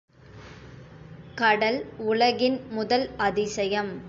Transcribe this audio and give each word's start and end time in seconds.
கடல், 1.35 1.79
உலகின் 2.05 2.59
முதல் 2.69 3.07
அதிசயம். 3.19 3.93